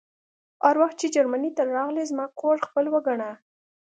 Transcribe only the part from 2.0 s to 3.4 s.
زما کور خپل وګڼه